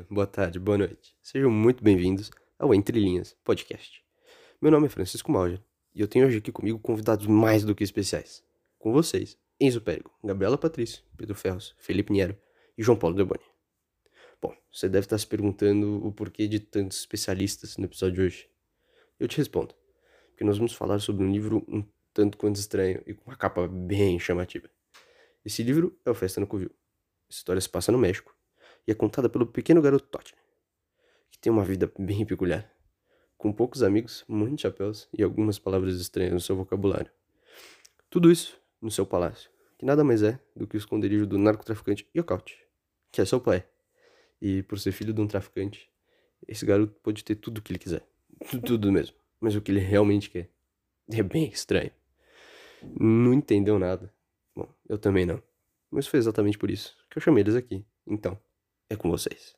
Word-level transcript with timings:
boa 0.00 0.26
tarde, 0.26 0.58
boa 0.58 0.78
noite. 0.78 1.14
Sejam 1.22 1.50
muito 1.50 1.84
bem-vindos 1.84 2.30
ao 2.58 2.74
Entre 2.74 2.98
Linhas 2.98 3.36
Podcast. 3.44 4.02
Meu 4.60 4.70
nome 4.70 4.86
é 4.86 4.88
Francisco 4.88 5.30
Malger 5.30 5.60
e 5.94 6.00
eu 6.00 6.08
tenho 6.08 6.26
hoje 6.26 6.38
aqui 6.38 6.50
comigo 6.50 6.78
convidados 6.78 7.26
mais 7.26 7.62
do 7.62 7.74
que 7.74 7.84
especiais. 7.84 8.42
Com 8.78 8.90
vocês, 8.90 9.36
Enzo 9.60 9.82
Périgo, 9.82 10.10
Gabriela 10.24 10.56
Patrício, 10.56 11.02
Pedro 11.16 11.34
Ferros, 11.34 11.74
Felipe 11.76 12.12
Niero 12.12 12.36
e 12.76 12.82
João 12.82 12.98
Paulo 12.98 13.14
Deboni. 13.14 13.44
Bom, 14.40 14.56
você 14.72 14.88
deve 14.88 15.04
estar 15.04 15.18
se 15.18 15.26
perguntando 15.26 16.04
o 16.04 16.10
porquê 16.10 16.48
de 16.48 16.58
tantos 16.58 16.98
especialistas 16.98 17.76
no 17.76 17.84
episódio 17.84 18.14
de 18.14 18.20
hoje. 18.22 18.48
Eu 19.20 19.28
te 19.28 19.36
respondo, 19.36 19.74
porque 20.30 20.42
nós 20.42 20.56
vamos 20.56 20.72
falar 20.72 21.00
sobre 21.00 21.24
um 21.24 21.30
livro 21.30 21.64
um 21.68 21.84
tanto 22.14 22.38
quanto 22.38 22.56
estranho 22.56 23.02
e 23.06 23.12
com 23.14 23.30
uma 23.30 23.36
capa 23.36 23.68
bem 23.68 24.18
chamativa. 24.18 24.70
Esse 25.44 25.62
livro 25.62 25.98
é 26.04 26.10
o 26.10 26.14
Festa 26.14 26.40
no 26.40 26.46
Covil. 26.46 26.70
A 27.28 27.32
história 27.32 27.60
se 27.60 27.68
passa 27.68 27.92
no 27.92 27.98
México 27.98 28.34
e 28.86 28.92
é 28.92 28.94
contada 28.94 29.28
pelo 29.28 29.46
pequeno 29.46 29.80
garoto 29.80 30.06
Totti, 30.06 30.34
que 31.30 31.38
tem 31.38 31.52
uma 31.52 31.64
vida 31.64 31.90
bem 31.98 32.24
peculiar, 32.24 32.70
com 33.36 33.52
poucos 33.52 33.82
amigos, 33.82 34.24
muitos 34.28 34.62
chapéus 34.62 35.08
e 35.16 35.22
algumas 35.22 35.58
palavras 35.58 36.00
estranhas 36.00 36.32
no 36.32 36.40
seu 36.40 36.56
vocabulário. 36.56 37.10
Tudo 38.08 38.30
isso 38.30 38.60
no 38.80 38.90
seu 38.90 39.06
palácio, 39.06 39.50
que 39.78 39.84
nada 39.84 40.04
mais 40.04 40.22
é 40.22 40.38
do 40.54 40.66
que 40.66 40.76
o 40.76 40.78
esconderijo 40.78 41.26
do 41.26 41.38
narcotraficante 41.38 42.08
Yokaut, 42.16 42.56
que 43.10 43.20
é 43.20 43.24
seu 43.24 43.40
pai. 43.40 43.64
E 44.40 44.62
por 44.62 44.78
ser 44.78 44.92
filho 44.92 45.12
de 45.12 45.20
um 45.20 45.26
traficante, 45.26 45.88
esse 46.46 46.66
garoto 46.66 46.94
pode 47.02 47.24
ter 47.24 47.36
tudo 47.36 47.58
o 47.58 47.62
que 47.62 47.72
ele 47.72 47.78
quiser. 47.78 48.04
Tudo 48.66 48.90
mesmo. 48.90 49.16
Mas 49.40 49.54
o 49.54 49.60
que 49.60 49.70
ele 49.70 49.80
realmente 49.80 50.30
quer 50.30 50.48
é 51.10 51.22
bem 51.22 51.48
estranho. 51.48 51.90
Não 52.98 53.32
entendeu 53.32 53.78
nada. 53.78 54.12
Bom, 54.54 54.68
eu 54.88 54.98
também 54.98 55.24
não. 55.24 55.42
Mas 55.90 56.06
foi 56.06 56.18
exatamente 56.18 56.58
por 56.58 56.70
isso 56.70 56.96
que 57.10 57.18
eu 57.18 57.22
chamei 57.22 57.42
eles 57.42 57.54
aqui. 57.54 57.84
Então, 58.06 58.38
é 58.92 58.96
com 58.96 59.10
vocês. 59.10 59.56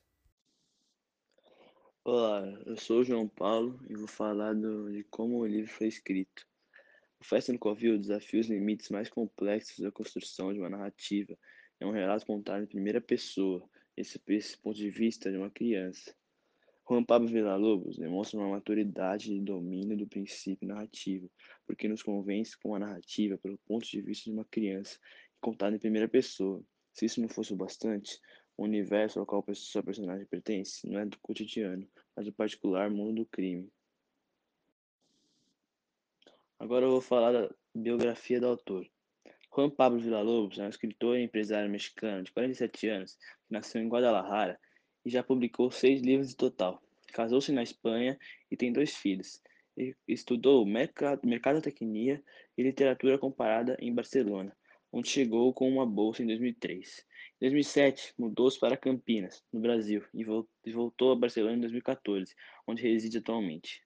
Olá, 2.05 2.47
eu 2.65 2.77
sou 2.77 3.01
o 3.01 3.03
João 3.03 3.27
Paulo 3.27 3.77
e 3.89 3.95
vou 3.95 4.07
falar 4.07 4.53
do, 4.53 4.89
de 4.89 5.03
como 5.05 5.39
o 5.39 5.45
livro 5.45 5.69
foi 5.71 5.87
escrito. 5.87 6.47
O 7.19 7.25
Festa 7.25 7.51
no 7.51 7.59
Covil 7.59 7.97
desafia 7.97 8.39
os 8.39 8.47
limites 8.47 8.89
mais 8.89 9.09
complexos 9.09 9.79
da 9.79 9.91
construção 9.91 10.53
de 10.53 10.59
uma 10.59 10.69
narrativa. 10.69 11.37
É 11.79 11.85
um 11.85 11.91
relato 11.91 12.25
contado 12.25 12.63
em 12.63 12.67
primeira 12.67 13.01
pessoa, 13.01 13.67
esse, 13.97 14.21
esse 14.29 14.57
ponto 14.57 14.77
de 14.77 14.89
vista 14.89 15.29
de 15.29 15.37
uma 15.37 15.49
criança. 15.49 16.15
Juan 16.87 17.03
Pablo 17.03 17.27
Villa-Lobos 17.27 17.97
demonstra 17.97 18.39
uma 18.39 18.49
maturidade 18.49 19.33
e 19.33 19.41
domínio 19.41 19.97
do 19.97 20.07
princípio 20.07 20.67
narrativo, 20.67 21.29
porque 21.65 21.89
nos 21.89 22.03
convence 22.03 22.57
com 22.57 22.75
a 22.75 22.79
narrativa 22.79 23.37
pelo 23.39 23.57
ponto 23.65 23.85
de 23.85 24.01
vista 24.01 24.29
de 24.29 24.31
uma 24.31 24.45
criança, 24.45 24.97
contada 25.41 25.75
em 25.75 25.79
primeira 25.79 26.07
pessoa. 26.07 26.63
Se 26.93 27.05
isso 27.05 27.19
não 27.19 27.27
fosse 27.27 27.51
o 27.51 27.57
bastante, 27.57 28.17
o 28.57 28.63
universo 28.63 29.19
ao 29.19 29.25
qual 29.25 29.43
sua 29.53 29.83
personagem 29.83 30.25
pertence 30.25 30.87
não 30.89 30.99
é 30.99 31.05
do 31.05 31.17
cotidiano, 31.19 31.87
mas 32.15 32.25
do 32.25 32.33
particular 32.33 32.89
mundo 32.89 33.23
do 33.23 33.25
crime. 33.25 33.69
Agora 36.57 36.85
eu 36.85 36.91
vou 36.91 37.01
falar 37.01 37.31
da 37.31 37.53
biografia 37.73 38.39
do 38.39 38.47
autor. 38.47 38.87
Juan 39.53 39.69
Pablo 39.69 39.99
Villalobos 39.99 40.57
é 40.59 40.63
um 40.63 40.69
escritor 40.69 41.17
e 41.17 41.23
empresário 41.23 41.69
mexicano 41.69 42.23
de 42.23 42.31
47 42.31 42.87
anos 42.89 43.15
que 43.15 43.53
nasceu 43.53 43.81
em 43.81 43.87
Guadalajara 43.87 44.59
e 45.05 45.09
já 45.09 45.21
publicou 45.23 45.69
seis 45.69 46.01
livros 46.01 46.31
no 46.31 46.35
total. 46.35 46.81
Casou-se 47.13 47.51
na 47.51 47.63
Espanha 47.63 48.17
e 48.49 48.57
tem 48.57 48.73
dois 48.73 48.95
filhos. 48.95 49.41
Estudou 50.07 50.65
mercadotecnia 50.65 52.23
e 52.57 52.63
literatura 52.63 53.17
comparada 53.17 53.77
em 53.79 53.93
Barcelona, 53.93 54.55
onde 54.95 55.09
chegou 55.09 55.53
com 55.53 55.67
uma 55.67 55.85
bolsa 55.85 56.23
em 56.23 56.25
2003. 56.25 57.05
Em 57.41 57.49
2007, 57.49 58.13
mudou-se 58.17 58.57
para 58.57 58.77
Campinas, 58.77 59.43
no 59.51 59.59
Brasil, 59.59 60.01
e 60.13 60.71
voltou 60.71 61.11
a 61.11 61.15
Barcelona 61.17 61.57
em 61.57 61.59
2014, 61.59 62.33
onde 62.65 62.81
reside 62.81 63.17
atualmente. 63.17 63.83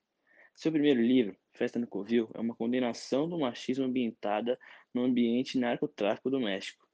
Seu 0.54 0.70
primeiro 0.70 1.02
livro, 1.02 1.36
Festa 1.52 1.80
no 1.80 1.86
Covil, 1.88 2.30
é 2.32 2.38
uma 2.38 2.54
condenação 2.54 3.28
do 3.28 3.40
machismo 3.40 3.86
ambientada 3.86 4.56
no 4.94 5.02
ambiente 5.02 5.58
narcotráfico 5.58 6.30
do 6.30 6.38
México, 6.38 6.86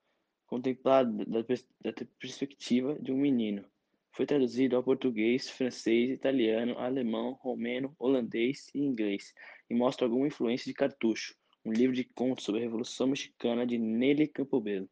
contemplado 0.47 1.27
da, 1.27 1.43
da 1.83 1.93
perspectiva 2.19 2.99
de 2.99 3.13
um 3.13 3.19
menino. 3.19 3.67
Foi 4.13 4.25
traduzido 4.25 4.77
ao 4.77 4.83
português, 4.83 5.51
francês, 5.51 6.09
italiano, 6.09 6.79
alemão, 6.79 7.33
romeno, 7.43 7.95
holandês 7.99 8.71
e 8.75 8.79
inglês, 8.79 9.35
e 9.69 9.75
mostra 9.75 10.07
alguma 10.07 10.27
influência 10.27 10.65
de 10.65 10.73
Cartucho, 10.73 11.35
um 11.67 11.73
livro 11.73 11.97
de 11.97 12.05
contos 12.05 12.45
sobre 12.45 12.61
a 12.61 12.65
Revolução 12.65 13.09
Mexicana 13.09 13.67
de 13.67 13.77
Nelly 13.77 14.29
Campobello. 14.29 14.89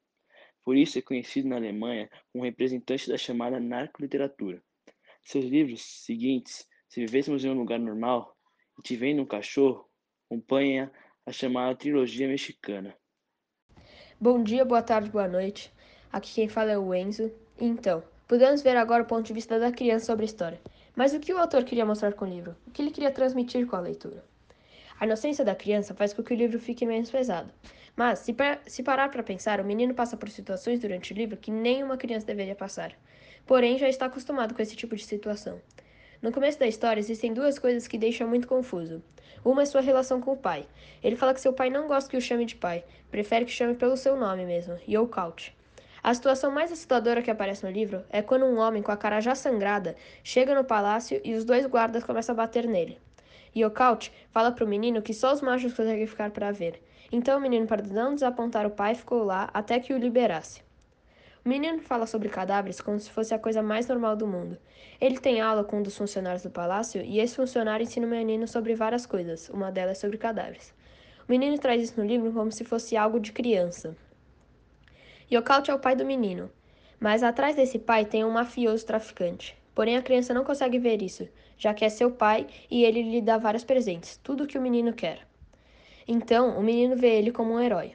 Por 0.64 0.76
isso 0.76 0.98
é 0.98 1.02
conhecido 1.02 1.48
na 1.48 1.54
Alemanha 1.54 2.10
como 2.32 2.42
representante 2.42 3.08
da 3.08 3.16
chamada 3.16 3.60
narcoliteratura. 3.60 4.60
Seus 5.22 5.44
livros 5.44 5.82
seguintes, 5.82 6.66
Se 6.88 7.00
Vivêssemos 7.00 7.44
em 7.44 7.50
um 7.50 7.54
Lugar 7.54 7.78
Normal 7.78 8.36
e 8.76 8.82
Te 8.82 8.96
Vendo 8.96 9.22
um 9.22 9.26
Cachorro, 9.26 9.88
acompanham 10.26 10.90
a 11.24 11.30
chamada 11.30 11.76
trilogia 11.76 12.26
mexicana. 12.26 12.92
Bom 14.20 14.42
dia, 14.42 14.64
boa 14.64 14.82
tarde, 14.82 15.10
boa 15.10 15.28
noite. 15.28 15.72
Aqui 16.12 16.34
quem 16.34 16.48
fala 16.48 16.72
é 16.72 16.78
o 16.78 16.92
Enzo. 16.92 17.32
Então, 17.60 18.02
podemos 18.26 18.62
ver 18.62 18.76
agora 18.76 19.04
o 19.04 19.06
ponto 19.06 19.26
de 19.26 19.32
vista 19.32 19.60
da 19.60 19.70
criança 19.70 20.06
sobre 20.06 20.24
a 20.24 20.26
história. 20.26 20.60
Mas 20.96 21.14
o 21.14 21.20
que 21.20 21.32
o 21.32 21.38
autor 21.38 21.62
queria 21.62 21.86
mostrar 21.86 22.14
com 22.14 22.24
o 22.24 22.28
livro? 22.28 22.56
O 22.66 22.72
que 22.72 22.82
ele 22.82 22.90
queria 22.90 23.12
transmitir 23.12 23.64
com 23.64 23.76
a 23.76 23.80
leitura? 23.80 24.33
A 25.04 25.06
inocência 25.06 25.44
da 25.44 25.54
criança 25.54 25.92
faz 25.92 26.14
com 26.14 26.22
que 26.22 26.32
o 26.32 26.36
livro 26.36 26.58
fique 26.58 26.86
menos 26.86 27.10
pesado. 27.10 27.52
Mas, 27.94 28.20
se, 28.20 28.34
se 28.66 28.82
parar 28.82 29.10
para 29.10 29.22
pensar, 29.22 29.60
o 29.60 29.64
menino 29.64 29.92
passa 29.92 30.16
por 30.16 30.30
situações 30.30 30.80
durante 30.80 31.12
o 31.12 31.14
livro 31.14 31.36
que 31.36 31.50
nenhuma 31.50 31.98
criança 31.98 32.24
deveria 32.24 32.54
passar. 32.54 32.92
Porém, 33.44 33.76
já 33.76 33.86
está 33.86 34.06
acostumado 34.06 34.54
com 34.54 34.62
esse 34.62 34.74
tipo 34.74 34.96
de 34.96 35.04
situação. 35.04 35.60
No 36.22 36.32
começo 36.32 36.58
da 36.58 36.66
história, 36.66 36.98
existem 36.98 37.34
duas 37.34 37.58
coisas 37.58 37.86
que 37.86 37.98
deixam 37.98 38.26
muito 38.26 38.48
confuso. 38.48 39.02
Uma 39.44 39.60
é 39.60 39.66
sua 39.66 39.82
relação 39.82 40.22
com 40.22 40.32
o 40.32 40.38
pai. 40.38 40.66
Ele 41.02 41.16
fala 41.16 41.34
que 41.34 41.40
seu 41.42 41.52
pai 41.52 41.68
não 41.68 41.86
gosta 41.86 42.08
que 42.08 42.16
o 42.16 42.22
chame 42.22 42.46
de 42.46 42.56
pai, 42.56 42.82
prefere 43.10 43.44
que 43.44 43.52
chame 43.52 43.74
pelo 43.74 43.98
seu 43.98 44.16
nome 44.16 44.46
mesmo, 44.46 44.78
Yokaut. 44.88 45.54
A 46.02 46.14
situação 46.14 46.50
mais 46.50 46.72
assustadora 46.72 47.20
que 47.20 47.30
aparece 47.30 47.62
no 47.62 47.70
livro 47.70 48.02
é 48.08 48.22
quando 48.22 48.46
um 48.46 48.58
homem 48.58 48.82
com 48.82 48.90
a 48.90 48.96
cara 48.96 49.20
já 49.20 49.34
sangrada 49.34 49.96
chega 50.22 50.54
no 50.54 50.64
palácio 50.64 51.20
e 51.22 51.34
os 51.34 51.44
dois 51.44 51.66
guardas 51.66 52.04
começam 52.04 52.32
a 52.32 52.36
bater 52.36 52.66
nele. 52.66 52.98
Yokaut 53.56 54.12
fala 54.30 54.50
para 54.50 54.64
o 54.64 54.68
menino 54.68 55.02
que 55.02 55.14
só 55.14 55.32
os 55.32 55.40
machos 55.40 55.72
conseguem 55.72 56.06
ficar 56.06 56.30
para 56.30 56.50
ver. 56.50 56.82
Então 57.12 57.38
o 57.38 57.40
menino, 57.40 57.66
para 57.66 57.82
não 57.82 58.14
desapontar 58.14 58.66
o 58.66 58.70
pai, 58.70 58.94
ficou 58.94 59.22
lá 59.22 59.48
até 59.54 59.78
que 59.78 59.92
o 59.92 59.98
liberasse. 59.98 60.62
O 61.44 61.48
menino 61.48 61.80
fala 61.80 62.06
sobre 62.06 62.30
cadáveres 62.30 62.80
como 62.80 62.98
se 62.98 63.10
fosse 63.10 63.34
a 63.34 63.38
coisa 63.38 63.62
mais 63.62 63.86
normal 63.86 64.16
do 64.16 64.26
mundo. 64.26 64.56
Ele 64.98 65.18
tem 65.18 65.40
aula 65.40 65.62
com 65.62 65.78
um 65.78 65.82
dos 65.82 65.96
funcionários 65.96 66.42
do 66.42 66.50
palácio 66.50 67.02
e 67.02 67.20
esse 67.20 67.36
funcionário 67.36 67.84
ensina 67.84 68.06
o 68.06 68.10
menino 68.10 68.48
sobre 68.48 68.74
várias 68.74 69.04
coisas, 69.04 69.50
uma 69.50 69.70
delas 69.70 69.98
é 69.98 70.00
sobre 70.00 70.16
cadáveres. 70.16 70.74
O 71.28 71.30
menino 71.30 71.58
traz 71.58 71.82
isso 71.82 72.00
no 72.00 72.06
livro 72.06 72.32
como 72.32 72.50
se 72.50 72.64
fosse 72.64 72.96
algo 72.96 73.20
de 73.20 73.30
criança. 73.30 73.94
Yokaut 75.30 75.70
é 75.70 75.74
o 75.74 75.78
pai 75.78 75.94
do 75.94 76.04
menino, 76.04 76.50
mas 76.98 77.22
atrás 77.22 77.54
desse 77.54 77.78
pai 77.78 78.04
tem 78.06 78.24
um 78.24 78.30
mafioso 78.30 78.86
traficante. 78.86 79.54
Porém, 79.74 79.96
a 79.96 80.02
criança 80.02 80.32
não 80.32 80.44
consegue 80.44 80.78
ver 80.78 81.02
isso, 81.02 81.28
já 81.58 81.74
que 81.74 81.84
é 81.84 81.88
seu 81.88 82.10
pai 82.10 82.46
e 82.70 82.84
ele 82.84 83.02
lhe 83.02 83.20
dá 83.20 83.38
vários 83.38 83.64
presentes, 83.64 84.18
tudo 84.22 84.44
o 84.44 84.46
que 84.46 84.56
o 84.56 84.62
menino 84.62 84.92
quer. 84.92 85.26
Então, 86.06 86.58
o 86.58 86.62
menino 86.62 86.96
vê 86.96 87.16
ele 87.18 87.32
como 87.32 87.54
um 87.54 87.60
herói. 87.60 87.92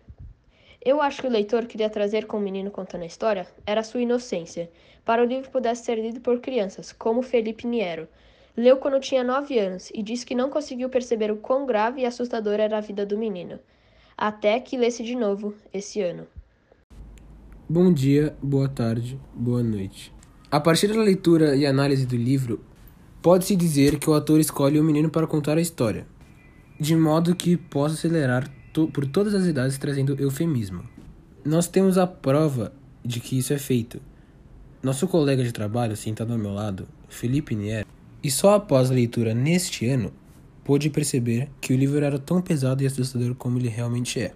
Eu 0.84 1.02
acho 1.02 1.22
que 1.22 1.28
o 1.28 1.32
leitor 1.32 1.66
queria 1.66 1.90
trazer 1.90 2.26
com 2.26 2.38
o 2.38 2.42
menino 2.42 2.72
contando 2.72 3.04
a 3.04 3.06
história 3.08 3.46
era 3.66 3.84
sua 3.84 4.02
inocência, 4.02 4.70
para 5.04 5.22
o 5.22 5.26
livro 5.26 5.50
pudesse 5.50 5.86
ser 5.86 5.96
lido 5.96 6.22
por 6.22 6.40
crianças, 6.40 6.92
como 6.92 7.22
Felipe 7.22 7.68
Niero. 7.68 8.08
Leu 8.56 8.78
quando 8.78 9.00
tinha 9.00 9.24
nove 9.24 9.58
anos 9.60 9.90
e 9.94 10.02
disse 10.02 10.26
que 10.26 10.36
não 10.36 10.50
conseguiu 10.50 10.90
perceber 10.90 11.32
o 11.32 11.38
quão 11.38 11.66
grave 11.66 12.02
e 12.02 12.06
assustadora 12.06 12.64
era 12.64 12.78
a 12.78 12.82
vida 12.82 13.06
do 13.06 13.18
menino, 13.18 13.60
até 14.18 14.60
que 14.60 14.78
lesse 14.78 15.04
de 15.04 15.16
novo 15.16 15.54
esse 15.74 16.02
ano. 16.02 16.28
Bom 17.68 17.94
dia, 17.94 18.36
boa 18.42 18.68
tarde, 18.68 19.20
boa 19.34 19.62
noite. 19.62 20.19
A 20.52 20.60
partir 20.60 20.88
da 20.88 21.02
leitura 21.02 21.56
e 21.56 21.66
análise 21.66 22.06
do 22.06 22.16
livro, 22.16 22.60
pode-se 23.22 23.56
dizer 23.56 24.00
que 24.00 24.10
o 24.10 24.14
autor 24.14 24.40
escolhe 24.40 24.80
o 24.80 24.84
menino 24.84 25.10
para 25.10 25.28
contar 25.28 25.58
a 25.58 25.62
história 25.62 26.08
de 26.80 26.96
modo 26.96 27.36
que 27.36 27.58
possa 27.58 27.96
acelerar 27.96 28.50
to 28.72 28.88
por 28.88 29.06
todas 29.06 29.36
as 29.36 29.46
idades 29.46 29.78
trazendo 29.78 30.16
eufemismo. 30.18 30.84
Nós 31.44 31.68
temos 31.68 31.98
a 31.98 32.08
prova 32.08 32.72
de 33.04 33.20
que 33.20 33.38
isso 33.38 33.52
é 33.52 33.58
feito. 33.58 34.00
Nosso 34.82 35.06
colega 35.08 35.44
de 35.44 35.52
trabalho, 35.52 35.98
sentado 35.98 36.32
ao 36.32 36.40
meu 36.40 36.54
lado, 36.54 36.88
Felipe 37.10 37.54
Nier, 37.54 37.86
e 38.24 38.32
só 38.32 38.56
após 38.56 38.90
a 38.90 38.94
leitura 38.94 39.34
neste 39.34 39.88
ano, 39.88 40.14
pôde 40.64 40.90
perceber 40.90 41.50
que 41.60 41.74
o 41.74 41.78
livro 41.78 42.04
era 42.04 42.18
tão 42.18 42.42
pesado 42.42 42.82
e 42.82 42.86
assustador 42.86 43.36
como 43.36 43.58
ele 43.58 43.68
realmente 43.68 44.22
é. 44.22 44.34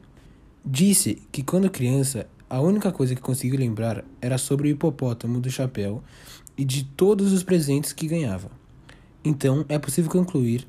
Disse 0.66 1.22
que 1.32 1.44
quando 1.44 1.70
criança, 1.70 2.28
a 2.54 2.62
única 2.62 2.92
coisa 2.92 3.16
que 3.16 3.22
conseguiu 3.22 3.58
lembrar 3.58 4.06
era 4.22 4.38
sobre 4.38 4.68
o 4.68 4.70
hipopótamo 4.72 5.42
do 5.42 5.50
chapéu 5.50 6.04
e 6.56 6.64
de 6.64 6.86
todos 6.86 7.34
os 7.34 7.44
presentes 7.44 7.92
que 7.92 8.08
ganhava. 8.08 8.52
Então, 9.26 9.66
é 9.68 9.80
possível 9.80 10.12
concluir 10.12 10.68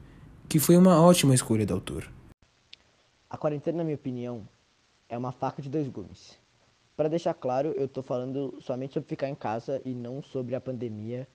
que 0.48 0.58
foi 0.58 0.78
uma 0.78 0.98
ótima 0.98 1.34
escolha 1.34 1.66
do 1.66 1.74
autor. 1.74 2.10
A 3.28 3.36
quarentena, 3.36 3.76
na 3.76 3.84
minha 3.84 3.96
opinião, 3.96 4.48
é 5.10 5.18
uma 5.18 5.30
faca 5.30 5.60
de 5.60 5.68
dois 5.68 5.86
gumes. 5.86 6.38
Para 6.96 7.10
deixar 7.10 7.34
claro, 7.34 7.68
eu 7.76 7.84
estou 7.84 8.02
falando 8.02 8.56
somente 8.62 8.94
sobre 8.94 9.10
ficar 9.10 9.28
em 9.28 9.34
casa 9.34 9.82
e 9.84 9.92
não 9.92 10.22
sobre 10.22 10.54
a 10.54 10.62
pandemia 10.62 11.28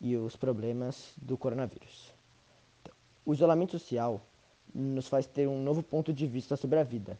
e 0.00 0.16
os 0.16 0.36
problemas 0.36 1.14
do 1.20 1.36
coronavírus. 1.36 2.14
O 3.24 3.34
isolamento 3.34 3.72
social 3.72 4.24
nos 4.72 5.08
faz 5.08 5.26
ter 5.26 5.48
um 5.48 5.60
novo 5.60 5.82
ponto 5.82 6.12
de 6.12 6.28
vista 6.28 6.54
sobre 6.56 6.78
a 6.78 6.84
vida, 6.84 7.18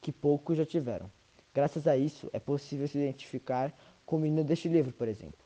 que 0.00 0.12
poucos 0.12 0.56
já 0.56 0.64
tiveram. 0.64 1.10
Graças 1.58 1.88
a 1.88 1.96
isso, 1.96 2.30
é 2.32 2.38
possível 2.38 2.86
se 2.86 2.96
identificar 2.96 3.74
com 4.06 4.14
o 4.14 4.20
menino 4.20 4.44
deste 4.44 4.68
livro, 4.68 4.92
por 4.92 5.08
exemplo, 5.08 5.44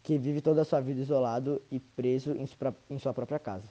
que 0.00 0.16
vive 0.16 0.40
toda 0.40 0.62
a 0.62 0.64
sua 0.64 0.80
vida 0.80 1.00
isolado 1.00 1.60
e 1.68 1.80
preso 1.80 2.36
em 2.88 2.98
sua 3.00 3.12
própria 3.12 3.36
casa. 3.36 3.68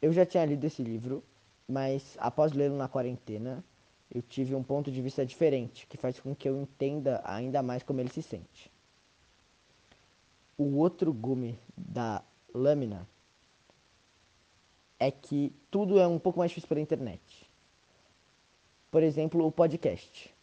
Eu 0.00 0.10
já 0.10 0.24
tinha 0.24 0.42
lido 0.42 0.64
esse 0.66 0.82
livro, 0.82 1.22
mas 1.68 2.16
após 2.18 2.54
lê-lo 2.54 2.78
na 2.78 2.88
quarentena, 2.88 3.62
eu 4.10 4.22
tive 4.22 4.54
um 4.54 4.62
ponto 4.62 4.90
de 4.90 5.02
vista 5.02 5.26
diferente, 5.26 5.86
que 5.86 5.98
faz 5.98 6.18
com 6.18 6.34
que 6.34 6.48
eu 6.48 6.58
entenda 6.58 7.20
ainda 7.26 7.62
mais 7.62 7.82
como 7.82 8.00
ele 8.00 8.08
se 8.08 8.22
sente. 8.22 8.72
O 10.56 10.78
outro 10.78 11.12
gume 11.12 11.58
da 11.76 12.24
lâmina 12.54 13.06
é 14.98 15.10
que 15.10 15.52
tudo 15.70 16.00
é 16.00 16.06
um 16.06 16.18
pouco 16.18 16.38
mais 16.38 16.50
difícil 16.50 16.68
pela 16.70 16.80
internet. 16.80 17.20
Por 18.90 19.02
exemplo, 19.02 19.46
o 19.46 19.52
podcast. 19.52 20.34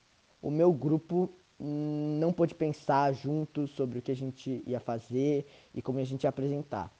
O 0.41 0.51
meu 0.51 0.71
grupo 0.71 1.29
não 1.59 2.31
pôde 2.31 2.53
pensar 2.53 3.13
juntos 3.13 3.71
sobre 3.71 3.99
o 3.99 4.01
que 4.01 4.11
a 4.11 4.15
gente 4.15 4.63
ia 4.65 4.79
fazer 4.79 5.45
e 5.73 5.81
como 5.81 5.99
a 5.99 6.03
gente 6.03 6.23
ia 6.23 6.29
apresentar. 6.29 6.91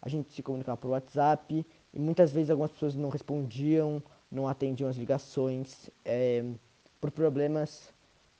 A 0.00 0.08
gente 0.08 0.32
se 0.32 0.42
comunicava 0.42 0.76
por 0.76 0.88
WhatsApp 0.88 1.66
e 1.92 1.98
muitas 1.98 2.32
vezes 2.32 2.50
algumas 2.50 2.70
pessoas 2.70 2.94
não 2.94 3.08
respondiam, 3.08 4.02
não 4.30 4.48
atendiam 4.48 4.88
as 4.88 4.96
ligações 4.96 5.90
é, 6.04 6.44
por 7.00 7.10
problemas 7.10 7.94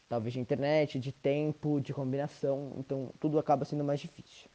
talvez 0.08 0.34
de 0.34 0.40
internet, 0.40 0.98
de 0.98 1.12
tempo, 1.12 1.80
de 1.80 1.92
combinação, 1.92 2.72
então 2.78 3.10
tudo 3.18 3.38
acaba 3.38 3.64
sendo 3.64 3.84
mais 3.84 4.00
difícil. 4.00 4.48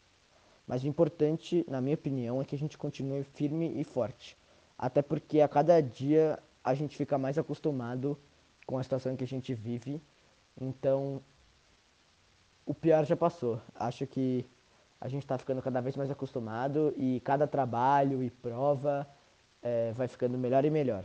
Mas 0.65 0.83
o 0.83 0.87
importante, 0.87 1.65
na 1.67 1.81
minha 1.81 1.95
opinião, 1.95 2.41
é 2.41 2.45
que 2.45 2.55
a 2.55 2.57
gente 2.57 2.77
continue 2.77 3.23
firme 3.23 3.73
e 3.79 3.83
forte. 3.83 4.37
Até 4.77 5.01
porque 5.01 5.41
a 5.41 5.47
cada 5.47 5.81
dia 5.81 6.39
a 6.63 6.73
gente 6.73 6.95
fica 6.95 7.17
mais 7.17 7.37
acostumado 7.37 8.17
com 8.65 8.77
a 8.77 8.83
situação 8.83 9.15
que 9.15 9.23
a 9.23 9.27
gente 9.27 9.53
vive. 9.53 10.01
Então, 10.59 11.21
o 12.65 12.73
pior 12.73 13.05
já 13.05 13.15
passou. 13.15 13.61
Acho 13.75 14.05
que 14.07 14.45
a 14.99 15.07
gente 15.07 15.23
está 15.23 15.37
ficando 15.37 15.61
cada 15.61 15.81
vez 15.81 15.95
mais 15.95 16.11
acostumado 16.11 16.93
e 16.97 17.19
cada 17.21 17.47
trabalho 17.47 18.21
e 18.23 18.29
prova 18.29 19.07
é, 19.61 19.91
vai 19.93 20.07
ficando 20.07 20.37
melhor 20.37 20.63
e 20.63 20.69
melhor. 20.69 21.03